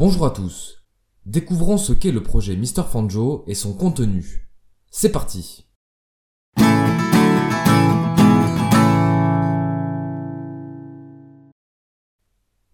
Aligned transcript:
Bonjour 0.00 0.24
à 0.24 0.30
tous. 0.30 0.82
Découvrons 1.26 1.76
ce 1.76 1.92
qu'est 1.92 2.10
le 2.10 2.22
projet 2.22 2.56
Mr. 2.56 2.84
Fanjo 2.90 3.44
et 3.46 3.54
son 3.54 3.74
contenu. 3.74 4.48
C'est 4.90 5.12
parti. 5.12 5.66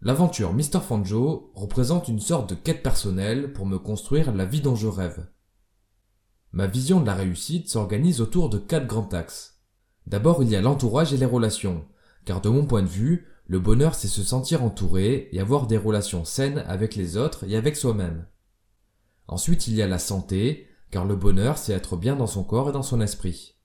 L'aventure 0.00 0.52
Mr. 0.52 0.78
Fanjo 0.80 1.50
représente 1.56 2.06
une 2.06 2.20
sorte 2.20 2.50
de 2.50 2.54
quête 2.54 2.84
personnelle 2.84 3.52
pour 3.52 3.66
me 3.66 3.80
construire 3.80 4.32
la 4.32 4.44
vie 4.44 4.60
dont 4.60 4.76
je 4.76 4.86
rêve. 4.86 5.26
Ma 6.52 6.68
vision 6.68 7.00
de 7.00 7.06
la 7.06 7.14
réussite 7.14 7.68
s'organise 7.68 8.20
autour 8.20 8.50
de 8.50 8.58
quatre 8.58 8.86
grands 8.86 9.08
axes. 9.08 9.64
D'abord, 10.06 10.44
il 10.44 10.50
y 10.50 10.54
a 10.54 10.60
l'entourage 10.60 11.12
et 11.12 11.16
les 11.16 11.26
relations, 11.26 11.88
car 12.24 12.40
de 12.40 12.50
mon 12.50 12.66
point 12.66 12.82
de 12.82 12.86
vue, 12.86 13.26
le 13.48 13.60
bonheur, 13.60 13.94
c'est 13.94 14.08
se 14.08 14.24
sentir 14.24 14.64
entouré 14.64 15.28
et 15.30 15.40
avoir 15.40 15.68
des 15.68 15.76
relations 15.76 16.24
saines 16.24 16.64
avec 16.66 16.96
les 16.96 17.16
autres 17.16 17.44
et 17.48 17.56
avec 17.56 17.76
soi-même. 17.76 18.26
Ensuite, 19.28 19.68
il 19.68 19.74
y 19.74 19.82
a 19.82 19.86
la 19.86 20.00
santé, 20.00 20.66
car 20.90 21.04
le 21.04 21.14
bonheur, 21.14 21.56
c'est 21.56 21.72
être 21.72 21.96
bien 21.96 22.16
dans 22.16 22.26
son 22.26 22.42
corps 22.42 22.70
et 22.70 22.72
dans 22.72 22.82
son 22.82 23.00
esprit. 23.00 23.56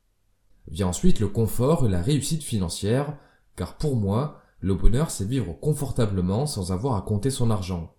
Vient 0.68 0.88
ensuite 0.88 1.20
le 1.20 1.28
confort 1.28 1.86
et 1.86 1.90
la 1.90 2.02
réussite 2.02 2.44
financière, 2.44 3.18
car 3.56 3.78
pour 3.78 3.96
moi, 3.96 4.42
le 4.60 4.76
bonheur, 4.76 5.10
c'est 5.10 5.28
vivre 5.28 5.54
confortablement 5.54 6.46
sans 6.46 6.72
avoir 6.72 6.96
à 6.96 7.02
compter 7.02 7.32
son 7.32 7.50
argent. 7.50 7.96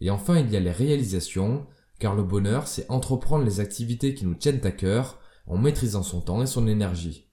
Et 0.00 0.10
enfin, 0.10 0.38
il 0.38 0.50
y 0.50 0.56
a 0.56 0.60
les 0.60 0.70
réalisations, 0.70 1.66
car 1.98 2.14
le 2.14 2.22
bonheur, 2.22 2.68
c'est 2.68 2.88
entreprendre 2.88 3.44
les 3.44 3.58
activités 3.58 4.14
qui 4.14 4.26
nous 4.26 4.34
tiennent 4.36 4.64
à 4.64 4.70
cœur 4.70 5.18
en 5.46 5.58
maîtrisant 5.58 6.04
son 6.04 6.20
temps 6.20 6.42
et 6.42 6.46
son 6.46 6.68
énergie. 6.68 7.28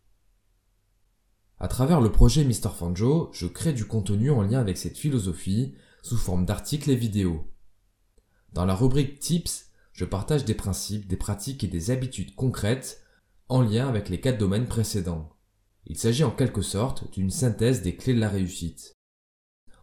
À 1.64 1.68
travers 1.68 2.02
le 2.02 2.12
projet 2.12 2.44
Mr. 2.44 2.72
Fanjo, 2.76 3.30
je 3.34 3.46
crée 3.46 3.72
du 3.72 3.86
contenu 3.86 4.32
en 4.32 4.42
lien 4.42 4.60
avec 4.60 4.80
cette 4.80 4.98
philosophie 4.98 5.76
sous 6.02 6.18
forme 6.18 6.44
d'articles 6.44 6.90
et 6.90 6.96
vidéos. 6.96 7.46
Dans 8.52 8.66
la 8.66 8.74
rubrique 8.74 9.20
Tips, 9.20 9.70
je 9.94 10.06
partage 10.06 10.44
des 10.44 10.56
principes, 10.56 11.08
des 11.08 11.18
pratiques 11.18 11.64
et 11.64 11.68
des 11.68 11.92
habitudes 11.92 12.34
concrètes 12.34 13.04
en 13.48 13.62
lien 13.62 13.88
avec 13.88 14.10
les 14.10 14.20
quatre 14.20 14.40
domaines 14.40 14.66
précédents. 14.66 15.36
Il 15.86 16.00
s'agit 16.00 16.24
en 16.24 16.32
quelque 16.32 16.64
sorte 16.64 17.12
d'une 17.12 17.30
synthèse 17.30 17.84
des 17.84 17.96
clés 17.96 18.16
de 18.16 18.20
la 18.20 18.30
réussite. 18.30 18.96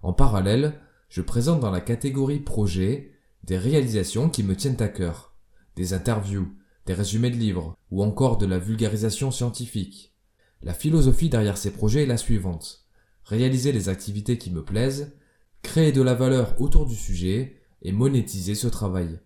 En 0.02 0.12
parallèle, 0.12 0.80
je 1.08 1.22
présente 1.22 1.60
dans 1.60 1.70
la 1.70 1.80
catégorie 1.80 2.40
projet 2.40 3.12
des 3.44 3.56
réalisations 3.56 4.30
qui 4.30 4.42
me 4.42 4.56
tiennent 4.56 4.82
à 4.82 4.88
cœur, 4.88 5.36
des 5.76 5.92
interviews, 5.92 6.52
des 6.86 6.94
résumés 6.94 7.30
de 7.30 7.36
livres 7.36 7.76
ou 7.92 8.02
encore 8.02 8.36
de 8.36 8.46
la 8.46 8.58
vulgarisation 8.58 9.30
scientifique. 9.30 10.17
La 10.62 10.74
philosophie 10.74 11.28
derrière 11.28 11.56
ces 11.56 11.72
projets 11.72 12.02
est 12.02 12.06
la 12.06 12.16
suivante. 12.16 12.86
Réaliser 13.24 13.72
les 13.72 13.88
activités 13.88 14.38
qui 14.38 14.50
me 14.50 14.64
plaisent, 14.64 15.16
créer 15.62 15.92
de 15.92 16.02
la 16.02 16.14
valeur 16.14 16.60
autour 16.60 16.86
du 16.86 16.96
sujet 16.96 17.56
et 17.82 17.92
monétiser 17.92 18.54
ce 18.54 18.66
travail. 18.66 19.20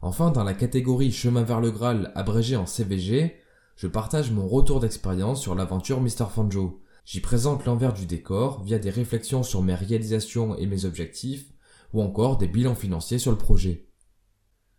Enfin, 0.00 0.30
dans 0.30 0.44
la 0.44 0.54
catégorie 0.54 1.12
chemin 1.12 1.42
vers 1.42 1.60
le 1.60 1.70
Graal 1.70 2.12
abrégé 2.14 2.56
en 2.56 2.66
CVG, 2.66 3.36
je 3.76 3.86
partage 3.86 4.30
mon 4.30 4.46
retour 4.46 4.80
d'expérience 4.80 5.42
sur 5.42 5.54
l'aventure 5.54 6.00
Mr. 6.00 6.26
Fanjo. 6.32 6.82
J'y 7.04 7.20
présente 7.20 7.64
l'envers 7.64 7.92
du 7.92 8.06
décor 8.06 8.62
via 8.62 8.78
des 8.78 8.90
réflexions 8.90 9.42
sur 9.42 9.62
mes 9.62 9.74
réalisations 9.74 10.56
et 10.56 10.66
mes 10.66 10.84
objectifs, 10.84 11.52
ou 11.92 12.02
encore 12.02 12.38
des 12.38 12.48
bilans 12.48 12.74
financiers 12.74 13.18
sur 13.18 13.30
le 13.30 13.38
projet. 13.38 13.88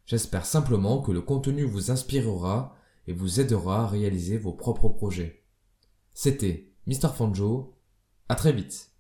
J'espère 0.05 0.45
simplement 0.45 1.02
que 1.02 1.11
le 1.11 1.21
contenu 1.21 1.64
vous 1.64 1.91
inspirera 1.91 2.75
et 3.09 3.13
vous 3.13 3.39
aidera 3.39 3.85
à 3.85 3.88
réaliser 3.88 4.38
vos 4.38 4.53
propres 4.53 4.88
projets. 4.88 5.43
C'était 6.13 6.71
Mr. 6.85 7.09
Fanjo. 7.17 7.73
À 8.29 8.35
très 8.35 8.53
vite. 8.53 8.91